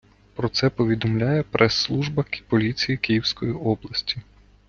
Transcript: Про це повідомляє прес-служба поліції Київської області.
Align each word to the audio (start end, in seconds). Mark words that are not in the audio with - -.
Про 0.35 0.49
це 0.49 0.69
повідомляє 0.69 1.43
прес-служба 1.43 2.25
поліції 2.49 2.97
Київської 2.97 3.51
області. 3.53 4.21